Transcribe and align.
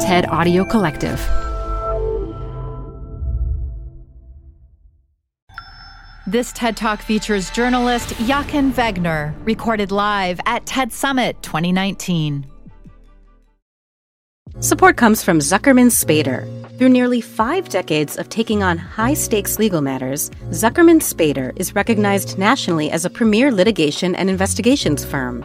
TED 0.00 0.28
Audio 0.28 0.64
Collective. 0.64 1.18
This 6.24 6.52
TED 6.52 6.76
Talk 6.76 7.02
features 7.02 7.50
journalist 7.50 8.10
Jochen 8.20 8.72
Wegner, 8.74 9.34
recorded 9.44 9.90
live 9.90 10.38
at 10.46 10.64
TED 10.66 10.92
Summit 10.92 11.42
2019. 11.42 12.46
Support 14.60 14.96
comes 14.96 15.24
from 15.24 15.40
Zuckerman 15.40 15.90
Spader. 15.90 16.46
Through 16.78 16.90
nearly 16.90 17.20
five 17.20 17.68
decades 17.68 18.16
of 18.16 18.28
taking 18.28 18.62
on 18.62 18.78
high 18.78 19.14
stakes 19.14 19.58
legal 19.58 19.80
matters, 19.80 20.30
Zuckerman 20.50 21.00
Spader 21.00 21.52
is 21.58 21.74
recognized 21.74 22.38
nationally 22.38 22.88
as 22.92 23.04
a 23.04 23.10
premier 23.10 23.50
litigation 23.50 24.14
and 24.14 24.30
investigations 24.30 25.04
firm. 25.04 25.44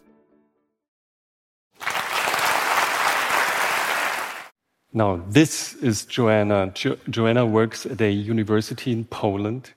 Now, 4.93 5.23
this 5.29 5.73
is 5.75 6.03
Joanna. 6.03 6.71
Jo- 6.73 6.97
Joanna 7.09 7.45
works 7.45 7.85
at 7.85 8.01
a 8.01 8.11
university 8.11 8.91
in 8.91 9.05
Poland. 9.05 9.71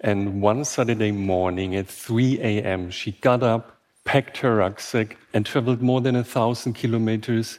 And 0.00 0.40
one 0.40 0.64
Saturday 0.64 1.12
morning 1.12 1.76
at 1.76 1.86
3 1.86 2.40
a.m., 2.40 2.90
she 2.90 3.12
got 3.12 3.42
up, 3.42 3.78
packed 4.04 4.38
her 4.38 4.56
rucksack, 4.56 5.18
and 5.34 5.44
traveled 5.44 5.82
more 5.82 6.00
than 6.00 6.16
a 6.16 6.24
thousand 6.24 6.74
kilometers 6.74 7.58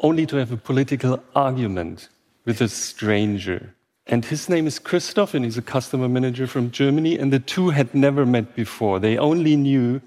only 0.00 0.24
to 0.26 0.36
have 0.36 0.50
a 0.50 0.56
political 0.56 1.22
argument 1.34 2.08
with 2.46 2.62
a 2.62 2.68
stranger. 2.68 3.74
And 4.06 4.24
his 4.24 4.48
name 4.48 4.66
is 4.66 4.78
Christoph, 4.78 5.34
and 5.34 5.44
he's 5.44 5.58
a 5.58 5.62
customer 5.62 6.08
manager 6.08 6.46
from 6.46 6.70
Germany. 6.70 7.18
And 7.18 7.32
the 7.32 7.38
two 7.38 7.70
had 7.70 7.94
never 7.94 8.24
met 8.24 8.54
before. 8.54 8.98
They 8.98 9.18
only 9.18 9.56
knew 9.56 10.00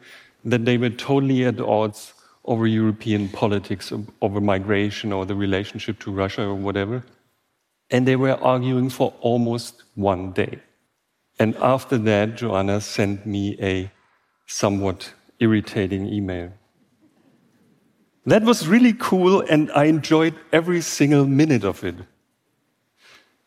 that 0.46 0.66
they 0.66 0.78
were 0.78 0.90
totally 0.90 1.46
at 1.46 1.60
odds 1.60 2.14
over 2.46 2.66
European 2.66 3.30
politics, 3.30 3.94
over 4.22 4.42
migration 4.42 5.14
or 5.14 5.26
the 5.26 5.36
relationship 5.36 6.00
to 6.00 6.12
Russia 6.12 6.44
or 6.44 6.56
whatever. 6.56 7.04
And 7.92 8.08
they 8.08 8.16
were 8.16 8.36
arguing 8.42 8.90
for 8.90 9.14
almost 9.22 9.84
one 9.96 10.32
day. 10.32 10.60
And 11.40 11.56
after 11.58 11.98
that, 11.98 12.36
Joanna 12.36 12.82
sent 12.82 13.26
me 13.26 13.58
a 13.62 13.92
somewhat 14.46 15.14
irritating 15.40 16.08
email. 16.08 16.52
That 18.26 18.44
was 18.44 18.68
really 18.68 18.94
cool, 18.94 19.42
and 19.42 19.72
I 19.72 19.86
enjoyed 19.86 20.36
every 20.52 20.82
single 20.82 21.26
minute 21.26 21.64
of 21.64 21.84
it. 21.84 21.96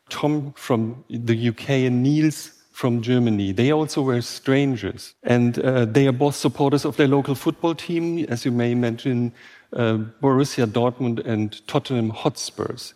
Tom 0.09 0.53
from 0.57 1.05
the 1.09 1.49
UK 1.49 1.71
and 1.87 2.03
Niels 2.03 2.62
from 2.83 3.01
Germany. 3.01 3.53
They 3.53 3.71
also 3.71 4.03
were 4.03 4.21
strangers, 4.23 5.15
and 5.23 5.57
uh, 5.61 5.85
they 5.85 6.09
are 6.09 6.19
both 6.25 6.35
supporters 6.35 6.85
of 6.85 6.97
their 6.97 7.07
local 7.07 7.37
football 7.37 7.77
team, 7.77 8.27
as 8.29 8.45
you 8.45 8.51
may 8.51 8.73
imagine, 8.73 9.33
uh, 9.73 9.99
Borussia 10.21 10.67
Dortmund 10.67 11.25
and 11.25 11.65
Tottenham 11.69 12.11
Hotspurs. 12.11 12.95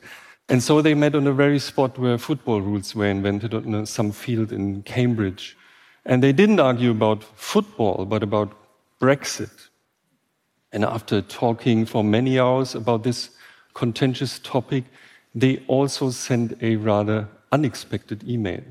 And 0.49 0.61
so 0.61 0.83
they 0.83 0.95
met 0.95 1.15
on 1.15 1.29
a 1.29 1.33
very 1.33 1.61
spot 1.61 2.01
where 2.01 2.19
football 2.19 2.61
rules 2.63 2.97
were 2.97 3.07
invented 3.07 3.55
on 3.55 3.87
some 3.87 4.11
field 4.11 4.51
in 4.51 4.83
Cambridge. 4.83 5.57
And 6.05 6.21
they 6.21 6.33
didn't 6.33 6.59
argue 6.59 6.91
about 6.91 7.23
football, 7.23 8.07
but 8.07 8.25
about 8.25 8.51
Brexit. 9.01 9.69
And 10.73 10.85
after 10.85 11.23
talking 11.23 11.87
for 11.87 12.03
many 12.03 12.41
hours 12.41 12.75
about 12.75 13.05
this 13.05 13.31
contentious 13.75 14.41
topic, 14.41 14.83
they 15.33 15.63
also 15.69 16.11
sent 16.11 16.61
a 16.61 16.75
rather 16.75 17.29
unexpected 17.53 18.29
email. 18.29 18.65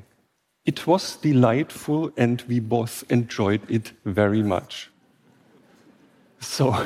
It 0.66 0.88
was 0.88 1.18
delightful, 1.18 2.12
and 2.18 2.44
we 2.48 2.60
both 2.60 3.04
enjoyed 3.10 3.62
it 3.70 3.92
very 4.04 4.42
much. 4.42 4.90
So, 6.40 6.86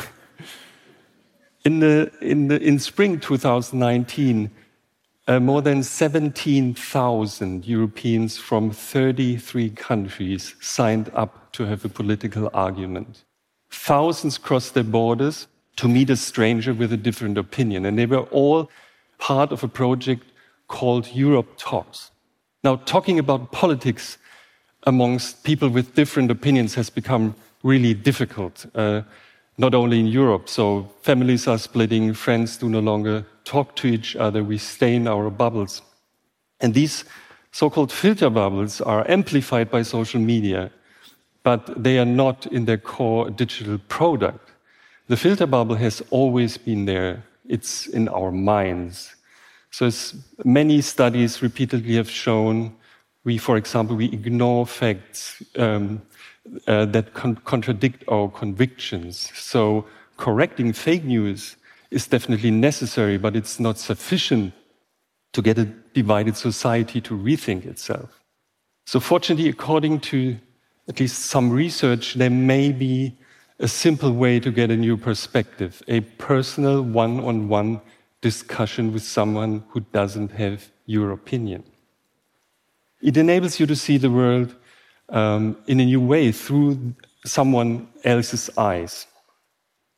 in, 1.65 1.79
the, 1.79 2.11
in, 2.21 2.49
the, 2.49 2.61
in 2.61 2.79
spring 2.79 3.19
2019, 3.19 4.51
uh, 5.29 5.39
more 5.39 5.61
than 5.61 5.83
17,000 5.83 7.65
Europeans 7.65 8.37
from 8.37 8.71
33 8.71 9.69
countries 9.69 10.55
signed 10.59 11.11
up 11.13 11.51
to 11.53 11.65
have 11.65 11.85
a 11.85 11.89
political 11.89 12.49
argument. 12.53 13.23
Thousands 13.69 14.37
crossed 14.37 14.73
their 14.73 14.83
borders 14.83 15.47
to 15.75 15.87
meet 15.87 16.09
a 16.09 16.17
stranger 16.17 16.73
with 16.73 16.91
a 16.91 16.97
different 16.97 17.37
opinion, 17.37 17.85
and 17.85 17.97
they 17.97 18.07
were 18.07 18.27
all 18.31 18.69
part 19.19 19.51
of 19.51 19.63
a 19.63 19.67
project 19.67 20.25
called 20.67 21.07
Europe 21.13 21.57
Talks. 21.57 22.11
Now, 22.63 22.75
talking 22.75 23.19
about 23.19 23.51
politics 23.51 24.17
amongst 24.83 25.43
people 25.43 25.69
with 25.69 25.95
different 25.95 26.31
opinions 26.31 26.75
has 26.75 26.89
become 26.89 27.35
really 27.63 27.93
difficult, 27.93 28.65
uh, 28.75 29.01
not 29.57 29.73
only 29.73 29.99
in 29.99 30.07
Europe. 30.07 30.49
So, 30.49 30.89
families 31.01 31.47
are 31.47 31.57
splitting, 31.57 32.13
friends 32.13 32.57
do 32.57 32.69
no 32.69 32.79
longer 32.79 33.25
talk 33.43 33.75
to 33.77 33.87
each 33.87 34.15
other, 34.15 34.43
we 34.43 34.57
stay 34.57 34.95
in 34.95 35.07
our 35.07 35.29
bubbles. 35.29 35.81
And 36.61 36.73
these 36.73 37.05
so 37.51 37.69
called 37.69 37.91
filter 37.91 38.29
bubbles 38.29 38.81
are 38.81 39.09
amplified 39.09 39.71
by 39.71 39.81
social 39.81 40.21
media, 40.21 40.71
but 41.43 41.81
they 41.81 41.97
are 41.97 42.05
not 42.05 42.45
in 42.47 42.65
their 42.65 42.77
core 42.77 43.29
digital 43.29 43.79
product. 43.87 44.51
The 45.07 45.17
filter 45.17 45.47
bubble 45.47 45.75
has 45.75 46.03
always 46.11 46.57
been 46.57 46.85
there, 46.85 47.23
it's 47.47 47.87
in 47.87 48.07
our 48.09 48.31
minds. 48.31 49.15
So 49.71 49.85
as 49.85 50.15
many 50.43 50.81
studies 50.81 51.41
repeatedly 51.41 51.95
have 51.95 52.09
shown, 52.09 52.75
we, 53.23 53.37
for 53.37 53.57
example, 53.57 53.95
we 53.95 54.05
ignore 54.05 54.65
facts 54.65 55.43
um, 55.57 56.01
uh, 56.67 56.85
that 56.85 57.13
con 57.13 57.35
contradict 57.35 58.03
our 58.07 58.29
convictions. 58.29 59.31
So 59.35 59.85
correcting 60.17 60.73
fake 60.73 61.03
news 61.03 61.55
is 61.91 62.07
definitely 62.07 62.51
necessary, 62.51 63.17
but 63.17 63.35
it's 63.35 63.59
not 63.59 63.77
sufficient 63.77 64.53
to 65.33 65.41
get 65.41 65.57
a 65.57 65.65
divided 65.93 66.35
society 66.35 67.01
to 67.01 67.15
rethink 67.15 67.65
itself. 67.65 68.19
So 68.87 68.99
fortunately, 68.99 69.49
according 69.49 69.99
to 70.11 70.37
at 70.87 70.99
least 70.99 71.25
some 71.25 71.51
research, 71.51 72.15
there 72.15 72.31
may 72.31 72.71
be 72.71 73.15
a 73.59 73.67
simple 73.67 74.11
way 74.11 74.39
to 74.39 74.51
get 74.51 74.71
a 74.71 74.75
new 74.75 74.97
perspective, 74.97 75.83
a 75.87 75.99
personal 76.17 76.81
one-on-one 76.81 77.75
-on 77.75 77.81
-one 77.81 77.81
discussion 78.21 78.91
with 78.93 79.03
someone 79.03 79.63
who 79.69 79.79
doesn't 79.79 80.31
have 80.31 80.69
your 80.85 81.11
opinion. 81.11 81.63
It 83.01 83.15
enables 83.15 83.59
you 83.59 83.65
to 83.67 83.75
see 83.75 83.97
the 83.97 84.09
world 84.09 84.55
um, 85.09 85.57
in 85.67 85.79
a 85.79 85.85
new 85.85 86.01
way 86.01 86.31
through 86.31 86.95
someone 87.25 87.87
else's 88.03 88.49
eyes. 88.57 89.07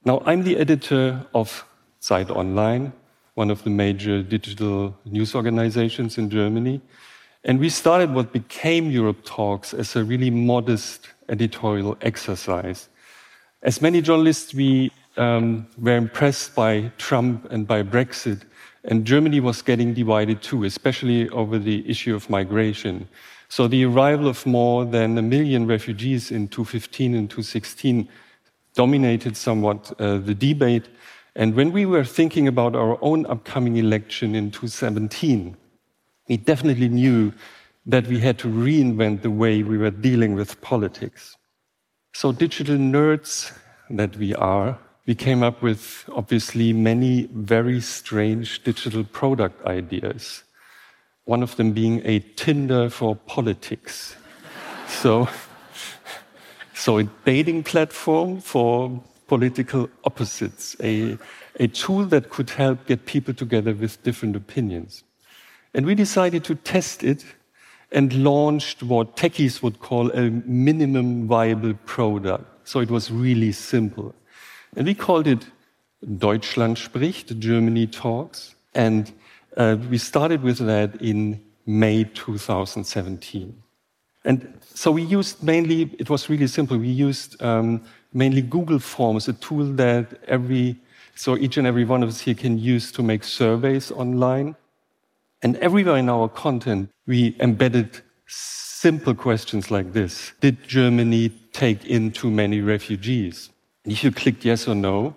Now, 0.06 0.22
I'm 0.26 0.44
the 0.44 0.58
editor 0.58 1.26
of 1.34 1.66
Zeit 2.00 2.30
Online, 2.30 2.94
one 3.36 3.50
of 3.50 3.64
the 3.64 3.70
major 3.70 4.22
digital 4.22 4.98
news 5.06 5.36
organizations 5.36 6.18
in 6.18 6.30
Germany. 6.30 6.82
And 7.44 7.60
we 7.60 7.70
started 7.70 8.14
what 8.14 8.32
became 8.32 8.92
Europe 8.92 9.24
Talks 9.26 9.74
as 9.74 9.96
a 9.96 10.04
really 10.04 10.30
modest 10.30 11.10
editorial 11.30 11.98
exercise. 12.02 12.90
As 13.64 13.82
many 13.82 14.02
journalists, 14.02 14.54
we 14.54 14.92
um, 15.18 15.68
were 15.78 15.98
impressed 15.98 16.56
by 16.56 16.92
Trump 16.98 17.52
and 17.52 17.68
by 17.68 17.84
Brexit, 17.84 18.42
and 18.84 19.06
Germany 19.06 19.40
was 19.40 19.62
getting 19.62 19.94
divided 19.94 20.42
too, 20.42 20.64
especially 20.64 21.30
over 21.30 21.60
the 21.60 21.88
issue 21.90 22.16
of 22.16 22.30
migration. 22.30 23.08
So 23.50 23.68
the 23.68 23.86
arrival 23.86 24.28
of 24.28 24.46
more 24.46 24.86
than 24.86 25.18
a 25.18 25.22
million 25.22 25.68
refugees 25.68 26.32
in 26.32 26.48
2015 26.48 27.16
and 27.16 27.30
2016 27.30 28.08
dominated 28.74 29.36
somewhat 29.36 29.92
uh, 30.00 30.18
the 30.20 30.34
debate. 30.34 30.88
And 31.36 31.54
when 31.54 31.72
we 31.72 31.86
were 31.86 32.06
thinking 32.06 32.48
about 32.48 32.76
our 32.76 32.98
own 33.02 33.26
upcoming 33.26 33.78
election 33.78 34.36
in 34.36 34.52
2017, 34.52 35.58
we 36.30 36.38
definitely 36.38 36.88
knew 36.88 37.34
that 37.86 38.08
we 38.08 38.20
had 38.20 38.38
to 38.40 38.48
reinvent 38.48 39.22
the 39.22 39.32
way 39.32 39.64
we 39.64 39.78
were 39.78 39.92
dealing 39.92 40.34
with 40.34 40.62
politics. 40.62 41.36
So 42.14 42.32
digital 42.32 42.78
nerds 42.78 43.52
that 43.90 44.16
we 44.16 44.34
are, 44.36 44.80
we 45.06 45.16
came 45.16 45.42
up 45.44 45.62
with 45.62 46.06
obviously 46.14 46.74
many 46.74 47.28
very 47.34 47.82
strange 47.82 48.64
digital 48.64 49.04
product 49.04 49.66
ideas. 49.66 50.44
One 51.26 51.44
of 51.44 51.56
them 51.56 51.72
being 51.72 52.02
a 52.06 52.20
Tinder 52.20 52.90
for 52.90 53.16
politics. 53.16 54.16
so, 54.88 55.28
so 56.74 57.00
a 57.00 57.04
dating 57.26 57.64
platform 57.64 58.42
for 58.42 59.02
political 59.28 59.90
opposites, 60.04 60.76
a, 60.84 61.18
a 61.60 61.68
tool 61.68 62.06
that 62.06 62.30
could 62.30 62.50
help 62.50 62.86
get 62.86 63.06
people 63.06 63.34
together 63.34 63.74
with 63.74 64.04
different 64.04 64.36
opinions. 64.36 65.04
And 65.74 65.86
we 65.86 65.96
decided 65.96 66.44
to 66.44 66.56
test 66.56 67.04
it 67.04 67.24
and 67.92 68.14
launched 68.24 68.84
what 68.84 69.16
techies 69.16 69.62
would 69.64 69.80
call 69.80 70.12
a 70.12 70.30
minimum 70.46 71.28
viable 71.28 71.74
product. 71.86 72.46
So 72.68 72.80
it 72.82 72.92
was 72.92 73.10
really 73.12 73.52
simple. 73.52 74.14
And 74.76 74.88
we 74.88 74.96
called 74.96 75.28
it 75.28 75.46
Deutschland 76.18 76.78
spricht, 76.78 77.40
Germany 77.40 77.88
talks. 77.88 78.56
And 78.74 79.12
uh, 79.58 79.78
we 79.90 79.98
started 79.98 80.44
with 80.44 80.60
that 80.60 81.02
in 81.02 81.42
May 81.66 82.06
2017. 82.06 83.62
And 84.24 84.54
so 84.74 84.92
we 84.92 85.02
used 85.02 85.44
mainly, 85.44 85.90
it 86.00 86.10
was 86.10 86.30
really 86.30 86.48
simple. 86.48 86.78
We 86.78 86.90
used 86.90 87.42
um, 87.42 87.82
mainly 88.14 88.42
Google 88.42 88.80
Forms, 88.80 89.28
a 89.28 89.34
tool 89.34 89.66
that 89.74 90.20
every, 90.28 90.78
so 91.16 91.38
each 91.38 91.58
and 91.58 91.68
every 91.68 91.86
one 91.86 92.04
of 92.04 92.10
us 92.10 92.22
here 92.22 92.36
can 92.36 92.58
use 92.58 92.92
to 92.94 93.04
make 93.04 93.24
surveys 93.24 93.92
online. 93.92 94.56
And 95.42 95.58
everywhere 95.58 95.98
in 95.98 96.08
our 96.08 96.30
content, 96.30 96.90
we 97.08 97.36
embedded 97.40 98.02
simple 98.28 99.16
questions 99.16 99.72
like 99.72 99.94
this 99.94 100.34
Did 100.40 100.68
Germany 100.68 101.30
take 101.52 101.86
in 101.86 102.12
too 102.12 102.32
many 102.32 102.62
refugees? 102.62 103.50
And 103.84 103.94
if 103.94 104.04
you 104.04 104.12
clicked 104.12 104.46
yes 104.46 104.68
or 104.68 104.76
no, 104.76 105.16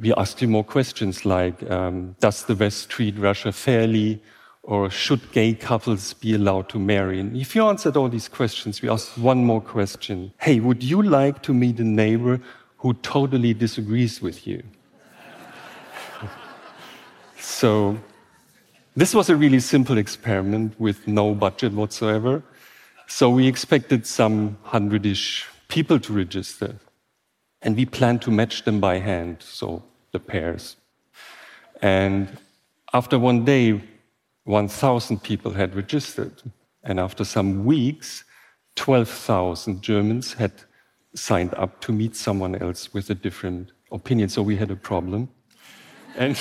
we 0.00 0.12
asked 0.14 0.42
you 0.42 0.48
more 0.48 0.64
questions 0.64 1.24
like 1.24 1.68
um, 1.70 2.14
Does 2.20 2.44
the 2.44 2.54
West 2.54 2.90
treat 2.90 3.16
Russia 3.18 3.52
fairly? 3.52 4.22
Or 4.62 4.90
should 4.90 5.32
gay 5.32 5.54
couples 5.54 6.12
be 6.12 6.34
allowed 6.34 6.68
to 6.70 6.78
marry? 6.78 7.20
And 7.20 7.34
if 7.34 7.56
you 7.56 7.66
answered 7.66 7.96
all 7.96 8.10
these 8.10 8.28
questions, 8.28 8.82
we 8.82 8.90
asked 8.90 9.16
one 9.16 9.44
more 9.44 9.62
question 9.62 10.32
Hey, 10.38 10.60
would 10.60 10.82
you 10.82 11.02
like 11.02 11.42
to 11.44 11.54
meet 11.54 11.80
a 11.80 11.84
neighbor 11.84 12.40
who 12.76 12.92
totally 12.94 13.54
disagrees 13.54 14.20
with 14.20 14.46
you? 14.46 14.62
so 17.40 17.98
this 18.94 19.14
was 19.14 19.30
a 19.30 19.36
really 19.36 19.60
simple 19.60 19.96
experiment 19.96 20.78
with 20.78 21.08
no 21.08 21.34
budget 21.34 21.72
whatsoever. 21.72 22.42
So 23.06 23.30
we 23.30 23.46
expected 23.46 24.06
some 24.06 24.58
hundred-ish 24.64 25.46
people 25.68 25.98
to 26.00 26.12
register. 26.12 26.74
And 27.62 27.76
we 27.76 27.86
planned 27.86 28.22
to 28.22 28.30
match 28.30 28.64
them 28.64 28.80
by 28.80 28.98
hand, 28.98 29.38
so 29.40 29.82
the 30.12 30.20
pairs. 30.20 30.76
And 31.82 32.28
after 32.92 33.18
one 33.18 33.44
day, 33.44 33.82
1,000 34.44 35.22
people 35.22 35.52
had 35.52 35.74
registered. 35.74 36.42
And 36.82 36.98
after 36.98 37.24
some 37.24 37.64
weeks, 37.64 38.24
12,000 38.76 39.82
Germans 39.82 40.34
had 40.34 40.52
signed 41.14 41.52
up 41.54 41.80
to 41.80 41.92
meet 41.92 42.14
someone 42.16 42.54
else 42.54 42.94
with 42.94 43.10
a 43.10 43.14
different 43.14 43.72
opinion. 43.92 44.28
So 44.28 44.42
we 44.42 44.56
had 44.56 44.70
a 44.70 44.76
problem. 44.76 45.28
And 46.16 46.38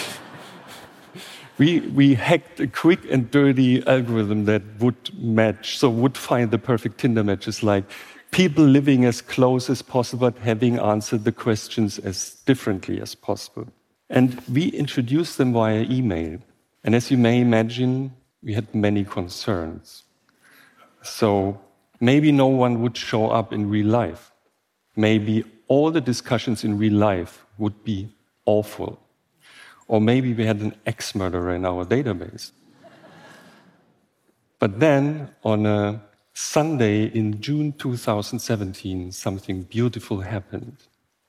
we, 1.58 1.80
we 1.80 2.14
hacked 2.14 2.60
a 2.60 2.68
quick 2.68 3.00
and 3.10 3.30
dirty 3.32 3.86
algorithm 3.88 4.46
that 4.46 4.62
would 4.80 5.12
match, 5.20 5.78
so 5.78 5.90
would 5.90 6.18
find 6.18 6.52
the 6.52 6.60
perfect 6.60 7.00
Tinder 7.00 7.24
matches 7.24 7.64
like 7.64 7.86
people 8.32 8.64
living 8.64 9.06
as 9.06 9.22
close 9.22 9.70
as 9.70 9.82
possible, 9.82 10.32
but 10.32 10.42
having 10.42 10.80
answered 10.80 11.24
the 11.24 11.32
questions 11.32 12.00
as 12.00 12.36
differently 12.46 13.02
as 13.02 13.16
possible. 13.16 13.68
And 14.10 14.42
we 14.52 14.68
introduced 14.68 15.38
them 15.38 15.54
via 15.54 15.82
email. 15.82 16.40
And 16.84 16.96
as 16.96 17.12
you 17.12 17.18
may 17.18 17.42
imagine, 17.42 18.14
we 18.44 18.54
had 18.54 18.74
many 18.74 19.04
concerns. 19.04 20.04
So 21.02 21.60
maybe 22.00 22.32
no 22.32 22.48
one 22.48 22.82
would 22.82 22.96
show 22.96 23.30
up 23.30 23.52
in 23.52 23.70
real 23.70 23.88
life. 23.88 24.32
Maybe 24.96 25.44
all 25.68 25.92
the 25.92 26.02
discussions 26.02 26.64
in 26.64 26.78
real 26.78 26.94
life 26.94 27.46
would 27.58 27.84
be 27.84 28.10
awful. 28.46 29.00
Or 29.88 30.02
maybe 30.02 30.34
we 30.34 30.46
had 30.46 30.60
an 30.62 30.76
ex 30.86 31.16
murderer 31.16 31.56
in 31.56 31.66
our 31.66 31.86
database. 31.86 32.52
But 34.60 34.80
then, 34.80 35.30
on 35.44 35.66
a 35.66 36.02
Sunday 36.40 37.06
in 37.06 37.42
June 37.42 37.74
2017, 37.80 39.12
something 39.12 39.64
beautiful 39.64 40.22
happened. 40.22 40.78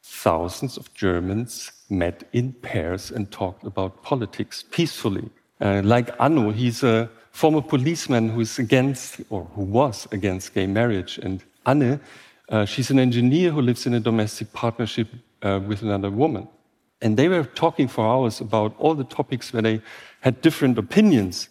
Thousands 0.03 0.77
of 0.77 0.93
Germans 0.93 1.73
met 1.89 2.29
in 2.35 2.53
pairs 2.53 3.11
and 3.11 3.31
talked 3.31 3.65
about 3.65 4.03
politics 4.03 4.67
peacefully. 4.71 5.31
Uh, 5.63 5.81
like 5.83 6.11
Anno, 6.21 6.51
he's 6.51 6.83
a 6.83 7.09
former 7.31 7.63
policeman 7.63 8.29
who 8.29 8.41
is 8.41 8.59
against, 8.59 9.23
or 9.31 9.45
who 9.55 9.63
was 9.63 10.07
against 10.13 10.53
gay 10.53 10.67
marriage. 10.67 11.17
And 11.17 11.43
Anne, 11.65 12.01
uh, 12.51 12.67
she's 12.67 12.91
an 12.91 12.99
engineer 12.99 13.51
who 13.51 13.63
lives 13.63 13.87
in 13.87 13.95
a 13.95 14.01
domestic 14.01 14.53
partnership 14.53 15.09
uh, 15.41 15.59
with 15.67 15.81
another 15.81 16.11
woman. 16.11 16.47
And 17.01 17.17
they 17.17 17.29
were 17.29 17.45
talking 17.45 17.89
for 17.89 18.07
hours 18.07 18.43
about 18.43 18.75
all 18.77 18.95
the 18.95 19.05
topics 19.05 19.55
where 19.55 19.63
they 19.63 19.81
had 20.21 20.43
different 20.43 20.77
opinions. 20.77 21.49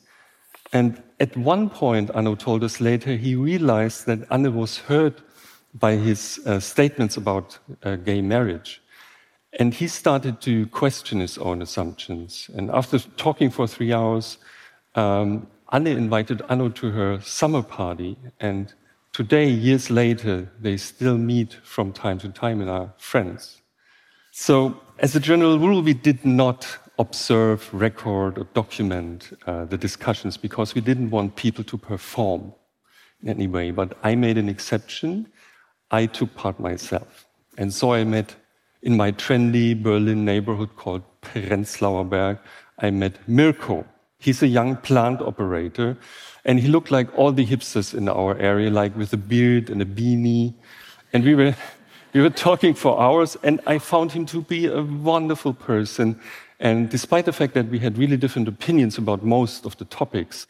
And 0.72 1.02
at 1.20 1.36
one 1.36 1.70
point, 1.70 2.12
Anno 2.14 2.36
told 2.36 2.64
us 2.64 2.80
later, 2.80 3.16
he 3.16 3.36
realized 3.36 4.06
that 4.06 4.20
Anne 4.30 4.54
was 4.56 4.78
hurt 4.78 5.22
by 5.74 5.96
his 5.96 6.40
uh, 6.46 6.60
statements 6.60 7.18
about 7.18 7.58
uh, 7.84 7.96
gay 7.96 8.22
marriage. 8.22 8.82
And 9.60 9.74
he 9.74 9.88
started 9.88 10.42
to 10.42 10.68
question 10.68 11.20
his 11.20 11.38
own 11.38 11.62
assumptions. 11.62 12.50
And 12.56 12.70
after 12.70 13.00
talking 13.00 13.50
for 13.50 13.68
three 13.68 13.94
hours, 13.94 14.38
um, 14.96 15.48
Anne 15.72 15.88
invited 15.88 16.44
Anno 16.50 16.70
to 16.70 16.92
her 16.92 17.20
summer 17.22 17.64
party. 17.64 18.18
And 18.40 18.74
today, 19.14 19.50
years 19.50 19.90
later, 19.90 20.52
they 20.60 20.78
still 20.78 21.18
meet 21.18 21.54
from 21.64 21.94
time 21.94 22.20
to 22.20 22.30
time 22.30 22.62
and 22.62 22.70
are 22.70 22.94
friends. 22.98 23.62
So, 24.32 24.80
as 25.00 25.16
a 25.16 25.20
general 25.20 25.58
rule, 25.58 25.82
we 25.82 25.94
did 25.94 26.24
not 26.24 26.78
observe, 27.00 27.72
record, 27.74 28.38
or 28.38 28.44
document 28.54 29.38
uh, 29.46 29.66
the 29.66 29.78
discussions 29.78 30.38
because 30.38 30.76
we 30.76 30.82
didn't 30.82 31.10
want 31.10 31.36
people 31.36 31.64
to 31.64 31.78
perform 31.78 32.54
in 33.22 33.30
any 33.30 33.48
way. 33.48 33.72
But 33.72 33.98
I 34.04 34.16
made 34.16 34.38
an 34.38 34.50
exception. 34.50 35.28
I 35.92 36.06
took 36.06 36.34
part 36.36 36.60
myself. 36.60 37.26
And 37.58 37.74
so 37.74 37.94
I 37.94 38.04
met 38.04 38.36
in 38.82 38.96
my 38.96 39.12
trendy 39.12 39.82
Berlin 39.82 40.24
neighborhood 40.26 40.76
called 40.76 41.04
Prenzlauer 41.22 42.08
Berg, 42.08 42.38
I 42.80 42.92
met 42.92 43.28
Mirko. 43.28 43.86
He's 44.20 44.42
a 44.42 44.48
young 44.48 44.78
plant 44.78 45.22
operator, 45.22 45.98
and 46.46 46.60
he 46.60 46.68
looked 46.68 46.92
like 46.92 47.08
all 47.18 47.32
the 47.32 47.46
hipsters 47.46 47.94
in 47.94 48.08
our 48.08 48.38
area, 48.38 48.70
like 48.70 48.96
with 48.96 49.14
a 49.14 49.18
beard 49.18 49.70
and 49.70 49.82
a 49.82 49.86
beanie. 49.86 50.54
And 51.14 51.24
we 51.24 51.36
were 51.36 51.56
we 52.14 52.22
were 52.22 52.30
talking 52.30 52.74
for 52.74 53.00
hours, 53.00 53.38
and 53.44 53.60
I 53.68 53.80
found 53.80 54.12
him 54.12 54.26
to 54.28 54.42
be 54.42 54.68
a 54.68 54.82
wonderful 54.82 55.54
person. 55.54 56.20
And 56.60 56.90
despite 56.90 57.26
the 57.26 57.34
fact 57.34 57.54
that 57.54 57.68
we 57.68 57.80
had 57.80 57.98
really 57.98 58.18
different 58.18 58.48
opinions 58.48 58.98
about 58.98 59.24
most 59.24 59.66
of 59.66 59.78
the 59.78 59.86
topics, 59.86 60.48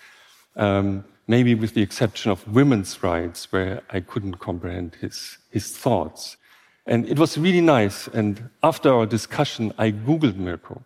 um, 0.56 1.04
maybe 1.28 1.54
with 1.54 1.74
the 1.74 1.82
exception 1.82 2.32
of 2.32 2.48
women's 2.48 3.04
rights, 3.04 3.52
where 3.52 3.82
I 3.90 4.00
couldn't 4.00 4.40
comprehend 4.40 4.96
his, 5.02 5.38
his 5.50 5.76
thoughts. 5.76 6.38
And 6.86 7.08
it 7.10 7.20
was 7.20 7.38
really 7.38 7.62
nice. 7.62 8.08
And 8.08 8.50
after 8.64 8.94
our 8.94 9.06
discussion, 9.06 9.74
I 9.78 9.92
Googled 9.92 10.38
Mirko. 10.38 10.82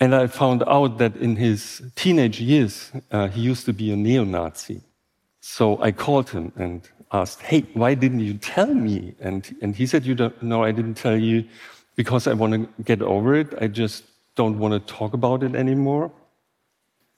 And 0.00 0.14
I 0.14 0.26
found 0.26 0.62
out 0.66 0.98
that 0.98 1.16
in 1.16 1.36
his 1.36 1.82
teenage 1.94 2.40
years, 2.40 2.92
uh, 3.10 3.28
he 3.28 3.40
used 3.40 3.64
to 3.66 3.72
be 3.72 3.92
a 3.92 3.96
neo 3.96 4.24
Nazi. 4.24 4.80
So 5.40 5.80
I 5.80 5.92
called 5.92 6.30
him 6.30 6.52
and 6.56 6.88
asked, 7.12 7.40
Hey, 7.42 7.64
why 7.74 7.94
didn't 7.94 8.20
you 8.20 8.34
tell 8.34 8.72
me? 8.74 9.14
And, 9.20 9.56
and 9.62 9.74
he 9.74 9.86
said, 9.86 10.04
You 10.04 10.14
don't 10.14 10.40
know, 10.42 10.62
I 10.62 10.72
didn't 10.72 10.94
tell 10.94 11.16
you 11.16 11.44
because 11.96 12.26
I 12.26 12.34
want 12.34 12.52
to 12.52 12.82
get 12.82 13.02
over 13.02 13.34
it. 13.34 13.54
I 13.60 13.66
just 13.66 14.04
don't 14.40 14.58
want 14.62 14.72
to 14.74 14.80
talk 14.98 15.12
about 15.20 15.42
it 15.42 15.54
anymore. 15.64 16.06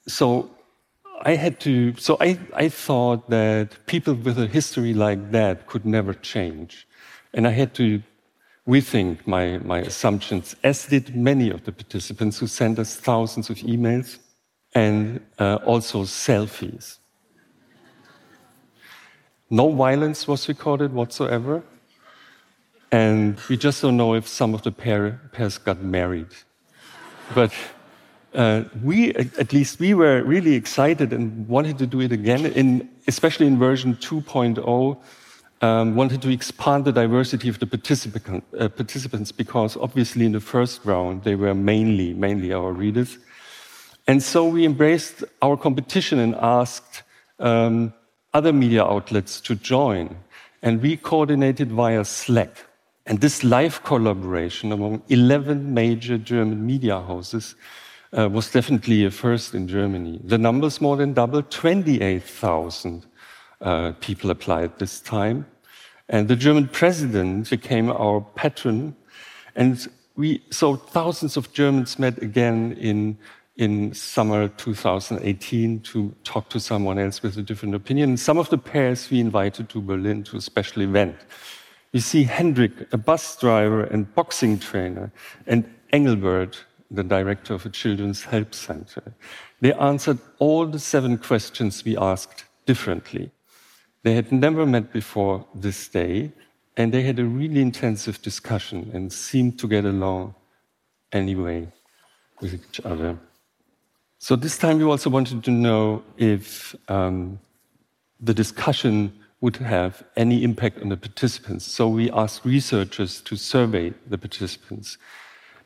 So 0.07 0.25
I 1.31 1.33
had 1.35 1.55
to, 1.65 1.73
so 2.05 2.17
I, 2.19 2.29
I 2.65 2.67
thought 2.69 3.29
that 3.29 3.67
people 3.85 4.15
with 4.15 4.37
a 4.39 4.47
history 4.47 4.93
like 5.05 5.21
that 5.31 5.67
could 5.67 5.85
never 5.85 6.13
change. 6.33 6.87
And 7.35 7.47
I 7.51 7.53
had 7.61 7.71
to 7.75 7.87
rethink 8.67 9.15
my, 9.35 9.59
my 9.73 9.79
assumptions, 9.91 10.55
as 10.63 10.87
did 10.87 11.15
many 11.15 11.47
of 11.51 11.63
the 11.65 11.71
participants 11.71 12.39
who 12.39 12.47
sent 12.47 12.79
us 12.79 12.95
thousands 12.95 13.49
of 13.51 13.57
emails 13.57 14.17
and 14.73 15.21
uh, 15.37 15.59
also 15.71 16.03
selfies. 16.03 16.97
No 19.49 19.65
violence 19.85 20.27
was 20.27 20.47
recorded 20.47 20.91
whatsoever. 20.93 21.61
And 22.91 23.39
we 23.49 23.57
just 23.57 23.81
don't 23.81 23.97
know 23.97 24.15
if 24.15 24.27
some 24.27 24.53
of 24.53 24.61
the 24.63 24.71
pair, 24.71 25.21
pairs 25.33 25.57
got 25.57 25.81
married. 25.81 26.33
But 27.33 27.53
uh, 28.33 28.63
we, 28.83 29.13
at 29.13 29.53
least 29.53 29.79
we 29.79 29.93
were 29.93 30.23
really 30.23 30.55
excited 30.55 31.13
and 31.13 31.47
wanted 31.47 31.77
to 31.79 31.87
do 31.87 32.01
it 32.01 32.11
again, 32.11 32.45
in, 32.45 32.89
especially 33.07 33.47
in 33.47 33.57
version 33.57 33.95
2.0. 33.95 34.97
um, 35.61 35.95
wanted 35.95 36.21
to 36.23 36.29
expand 36.29 36.85
the 36.85 36.91
diversity 36.91 37.47
of 37.47 37.59
the 37.59 37.67
participant, 37.67 38.43
uh, 38.59 38.67
participants 38.67 39.31
because 39.31 39.77
obviously 39.77 40.25
in 40.25 40.31
the 40.31 40.39
first 40.39 40.83
round 40.85 41.23
they 41.23 41.35
were 41.35 41.53
mainly 41.53 42.13
mainly 42.13 42.51
our 42.51 42.71
readers, 42.71 43.17
and 44.07 44.23
so 44.23 44.45
we 44.45 44.65
embraced 44.65 45.23
our 45.41 45.55
competition 45.55 46.19
and 46.19 46.35
asked 46.35 47.03
um, 47.39 47.93
other 48.33 48.51
media 48.51 48.83
outlets 48.83 49.39
to 49.41 49.55
join, 49.55 50.15
and 50.63 50.81
we 50.81 50.97
coordinated 50.97 51.71
via 51.71 52.03
Slack. 52.03 52.65
And 53.05 53.19
this 53.19 53.43
live 53.43 53.83
collaboration 53.83 54.71
among 54.71 55.01
11 55.09 55.73
major 55.73 56.17
German 56.17 56.65
media 56.65 57.01
houses 57.01 57.55
uh, 58.17 58.29
was 58.29 58.51
definitely 58.51 59.05
a 59.05 59.11
first 59.11 59.55
in 59.55 59.67
Germany. 59.67 60.19
The 60.23 60.37
numbers 60.37 60.81
more 60.81 60.97
than 60.97 61.13
doubled, 61.13 61.49
28,000 61.49 63.05
uh, 63.61 63.93
people 63.99 64.29
applied 64.29 64.77
this 64.79 64.99
time. 64.99 65.45
And 66.09 66.27
the 66.27 66.35
German 66.35 66.67
president 66.67 67.49
became 67.49 67.89
our 67.89 68.21
patron. 68.35 68.95
And 69.55 69.87
we, 70.15 70.43
so 70.51 70.75
thousands 70.75 71.37
of 71.37 71.53
Germans 71.53 71.97
met 71.97 72.21
again 72.21 72.73
in, 72.73 73.17
in 73.55 73.93
summer 73.93 74.49
2018 74.49 75.79
to 75.79 76.13
talk 76.23 76.49
to 76.49 76.59
someone 76.59 76.99
else 76.99 77.23
with 77.23 77.37
a 77.37 77.41
different 77.41 77.75
opinion. 77.75 78.17
Some 78.17 78.37
of 78.37 78.49
the 78.49 78.57
pairs 78.57 79.09
we 79.09 79.19
invited 79.19 79.69
to 79.69 79.81
Berlin 79.81 80.23
to 80.25 80.37
a 80.37 80.41
special 80.41 80.81
event. 80.81 81.15
You 81.93 81.99
see 81.99 82.23
Hendrik, 82.23 82.93
a 82.93 82.97
bus 82.97 83.37
driver 83.37 83.83
and 83.83 84.13
boxing 84.15 84.59
trainer, 84.59 85.11
and 85.45 85.65
Engelbert, 85.91 86.63
the 86.89 87.03
director 87.03 87.53
of 87.53 87.65
a 87.65 87.69
children's 87.69 88.23
help 88.23 88.53
center. 88.53 89.13
They 89.59 89.73
answered 89.73 90.19
all 90.39 90.65
the 90.65 90.79
seven 90.79 91.17
questions 91.17 91.83
we 91.83 91.97
asked 91.97 92.45
differently. 92.65 93.31
They 94.03 94.15
had 94.15 94.31
never 94.31 94.65
met 94.65 94.91
before 94.93 95.45
this 95.53 95.87
day, 95.87 96.31
and 96.77 96.93
they 96.93 97.03
had 97.03 97.19
a 97.19 97.25
really 97.25 97.61
intensive 97.61 98.21
discussion 98.21 98.89
and 98.93 99.11
seemed 99.11 99.59
to 99.59 99.67
get 99.67 99.85
along 99.85 100.33
anyway 101.11 101.67
with 102.39 102.53
each 102.53 102.79
other. 102.85 103.17
So 104.17 104.35
this 104.35 104.57
time 104.57 104.77
we 104.77 104.85
also 104.85 105.09
wanted 105.09 105.43
to 105.43 105.51
know 105.51 106.03
if 106.17 106.75
um, 106.87 107.39
the 108.19 108.33
discussion 108.33 109.11
would 109.41 109.57
have 109.57 110.03
any 110.15 110.43
impact 110.43 110.79
on 110.81 110.89
the 110.89 110.97
participants. 110.97 111.65
So 111.65 111.87
we 111.87 112.11
asked 112.11 112.45
researchers 112.45 113.21
to 113.21 113.35
survey 113.35 113.93
the 114.07 114.17
participants. 114.17 114.97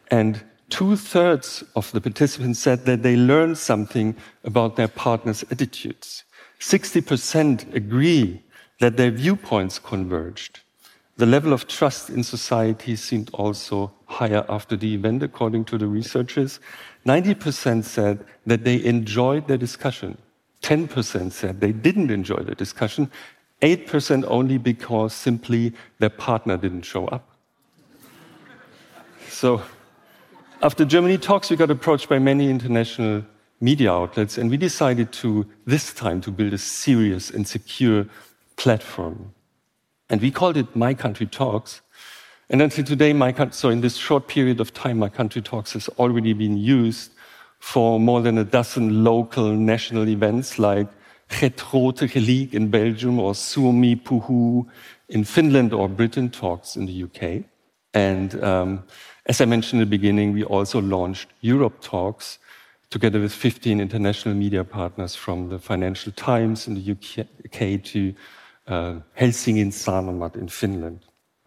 And 0.10 0.44
two 0.70 0.96
thirds 0.96 1.63
of 1.75 1.91
the 1.91 2.01
participants 2.01 2.60
said 2.60 2.86
that 2.86 3.03
they 3.03 3.17
learned 3.17 3.58
something 3.58 4.15
about 4.46 4.77
their 4.77 4.88
partner's 4.88 5.44
attitudes. 5.51 6.24
60% 6.60 7.75
agree 7.75 8.41
that 8.79 8.98
their 8.98 9.12
viewpoints 9.12 9.77
converged. 9.77 10.62
The 11.17 11.25
level 11.25 11.53
of 11.53 11.67
trust 11.67 12.10
in 12.10 12.24
society 12.24 12.96
seemed 12.96 13.29
also 13.34 13.94
higher 14.05 14.46
after 14.50 14.75
the 14.75 14.94
event, 14.94 15.24
according 15.24 15.65
to 15.65 15.77
the 15.77 15.88
researchers. 15.88 16.60
90% 17.05 17.84
said 17.86 18.25
that 18.46 18.63
they 18.63 18.84
enjoyed 18.84 19.48
the 19.48 19.58
discussion. 19.58 20.17
10% 20.62 21.32
said 21.32 21.62
they 21.62 21.72
didn't 21.72 22.12
enjoy 22.12 22.38
the 22.38 22.55
discussion, 22.55 23.10
8% 23.65 24.24
only 24.27 24.60
because 24.60 25.12
simply 25.12 25.74
their 25.98 26.12
partner 26.12 26.55
didn't 26.55 26.84
show 26.84 27.07
up. 27.07 27.27
So, 29.27 29.63
after 30.62 30.86
Germany 30.86 31.17
talks, 31.17 31.50
we 31.50 31.55
got 31.55 31.72
approached 31.72 32.07
by 32.07 32.19
many 32.19 32.48
international 32.48 33.24
media 33.60 33.91
outlets, 33.91 34.38
and 34.38 34.51
we 34.51 34.57
decided 34.57 35.12
to, 35.13 35.48
this 35.65 35.93
time, 35.93 36.22
to 36.22 36.31
build 36.31 36.53
a 36.53 36.60
serious 36.60 37.31
and 37.31 37.48
secure 37.48 38.05
platform. 38.55 39.34
And 40.12 40.22
we 40.22 40.29
called 40.29 40.57
it 40.57 40.75
My 40.75 40.93
Country 40.93 41.25
Talks. 41.25 41.81
And 42.51 42.62
until 42.62 42.86
today, 42.86 43.13
my, 43.13 43.34
so 43.50 43.69
in 43.69 43.81
this 43.81 43.95
short 43.95 44.27
period 44.27 44.60
of 44.60 44.75
time, 44.75 45.00
My 45.00 45.10
Country 45.10 45.41
Talks 45.41 45.74
has 45.74 45.89
already 45.98 46.34
been 46.34 46.55
used 46.55 47.13
for 47.57 48.00
more 48.00 48.22
than 48.22 48.38
a 48.38 48.43
dozen 48.43 49.03
local 49.03 49.51
national 49.55 50.07
events 50.07 50.60
like 50.60 50.88
Grote 51.29 52.08
Gelijk 52.08 52.53
in 52.53 52.70
Belgium 52.70 53.20
or 53.20 53.36
Suomi 53.36 53.96
Puhuu 53.96 54.65
in 55.08 55.25
Finland 55.25 55.74
or 55.74 55.89
Britain 55.89 56.32
Talks 56.32 56.75
in 56.75 56.86
the 56.86 57.03
UK. 57.03 57.44
And 57.94 58.44
um, 58.44 58.84
as 59.25 59.41
I 59.41 59.46
mentioned 59.46 59.82
in 59.82 59.89
the 59.89 59.98
beginning, 59.98 60.34
we 60.34 60.44
also 60.44 60.82
launched 60.82 61.29
Europe 61.41 61.82
Talks 61.82 62.39
together 62.89 63.20
with 63.20 63.34
15 63.34 63.79
international 63.79 64.36
media 64.36 64.63
partners 64.63 65.15
from 65.15 65.50
the 65.50 65.60
Financial 65.60 66.12
Times 66.12 66.67
in 66.67 66.75
the 66.75 66.91
UK 66.91 67.84
to 67.84 68.13
uh, 68.67 69.00
Helsingin 69.13 69.72
Sanomat 69.72 70.36
in 70.36 70.48
Finland. 70.48 71.00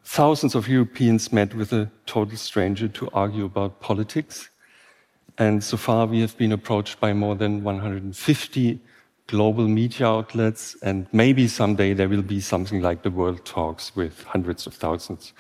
Thousands 0.05 0.55
of 0.55 0.69
Europeans 0.69 1.33
met 1.33 1.55
with 1.55 1.73
a 1.73 1.91
total 2.07 2.37
stranger 2.37 2.89
to 2.89 3.11
argue 3.13 3.45
about 3.45 3.81
politics. 3.81 4.49
And 5.37 5.63
so 5.63 5.77
far, 5.77 6.07
we 6.07 6.21
have 6.21 6.37
been 6.37 6.53
approached 6.53 6.99
by 6.99 7.13
more 7.13 7.37
than 7.37 7.63
150 7.63 8.81
global 9.29 9.69
media 9.69 10.07
outlets, 10.07 10.77
and 10.83 11.07
maybe 11.13 11.47
someday 11.47 11.95
there 11.95 12.09
will 12.09 12.23
be 12.23 12.41
something 12.41 12.83
like 12.83 13.03
the 13.03 13.11
World 13.11 13.45
Talks 13.45 13.95
with 13.95 14.25
hundreds 14.25 14.67
of 14.67 14.75
thousands. 14.75 15.33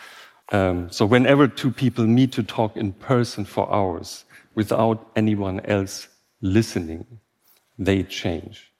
Um, 0.52 0.90
so 0.90 1.04
whenever 1.04 1.48
two 1.48 1.70
people 1.70 2.06
meet 2.06 2.32
to 2.32 2.42
talk 2.42 2.76
in 2.76 2.92
person 2.92 3.44
for 3.44 3.70
hours 3.72 4.24
without 4.54 5.10
anyone 5.16 5.60
else 5.66 6.08
listening, 6.40 7.04
they 7.78 8.02
change. 8.04 8.72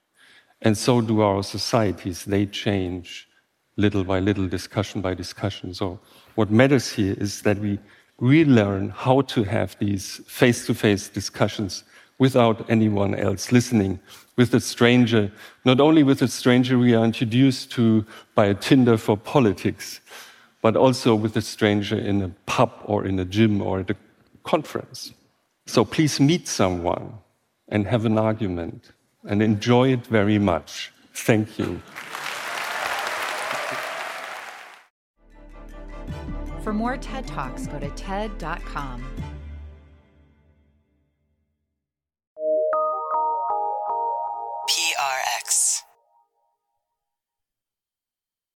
And 0.63 0.77
so 0.77 1.01
do 1.01 1.21
our 1.21 1.43
societies. 1.43 2.25
They 2.25 2.47
change 2.47 3.29
little 3.77 4.05
by 4.05 4.21
little, 4.21 4.49
discussion 4.49 5.01
by 5.01 5.15
discussion. 5.15 5.75
So 5.75 6.01
what 6.35 6.51
matters 6.51 6.91
here 6.91 7.15
is 7.19 7.43
that 7.43 7.59
we 7.59 7.79
relearn 8.19 8.91
how 8.91 9.21
to 9.23 9.45
have 9.45 9.77
these 9.79 10.21
face-to-face 10.27 11.11
discussions 11.11 11.85
without 12.19 12.69
anyone 12.69 13.15
else 13.15 13.53
listening, 13.53 14.01
with 14.39 14.55
a 14.55 14.61
stranger, 14.61 15.31
not 15.65 15.81
only 15.81 16.05
with 16.05 16.23
a 16.23 16.29
stranger 16.29 16.79
we 16.79 16.95
are 16.95 17.05
introduced 17.05 17.73
to 17.73 18.07
by 18.37 18.47
a 18.47 18.55
Tinder 18.55 18.97
for 18.97 19.17
politics, 19.17 20.01
but 20.63 20.77
also 20.77 21.15
with 21.15 21.37
a 21.37 21.43
stranger 21.43 21.99
in 21.99 22.23
a 22.23 22.29
pub 22.47 22.73
or 22.85 23.05
in 23.05 23.19
a 23.19 23.25
gym 23.25 23.61
or 23.61 23.81
at 23.81 23.91
a 23.91 23.97
conference. 24.45 25.13
So 25.67 25.85
please 25.85 26.21
meet 26.21 26.47
someone 26.47 27.15
and 27.69 27.87
have 27.89 28.05
an 28.05 28.17
argument 28.17 28.93
and 29.29 29.43
enjoy 29.43 29.93
it 29.93 30.07
very 30.07 30.39
much. 30.39 30.93
Thank 31.13 31.59
you. 31.59 31.83
For 36.63 36.73
more 36.73 36.97
TED 36.97 37.27
Talks, 37.27 37.67
go 37.67 37.81
to 37.81 37.91
TED.com. 37.91 39.28